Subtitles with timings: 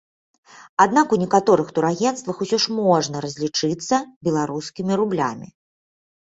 [0.85, 5.47] Аднак у некаторых турагенцтвах усё ж можна разлічыцца беларускімі рублямі.